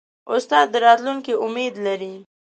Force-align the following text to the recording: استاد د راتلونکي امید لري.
استاد 0.33 0.67
د 0.73 0.75
راتلونکي 0.85 1.33
امید 1.45 1.73
لري. 1.85 2.13